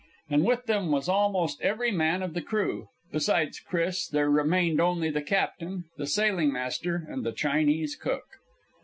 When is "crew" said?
2.41-2.89